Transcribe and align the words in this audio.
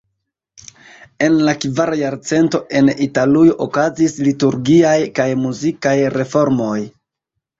En 1.25 1.35
la 1.47 1.53
kvara 1.65 1.97
jarcento 1.99 2.61
en 2.79 2.89
Italujo 3.07 3.57
okazis 3.67 4.17
liturgiaj 4.29 4.97
kaj 5.19 5.27
muzikaj 5.43 5.95
reformoj. 6.17 6.77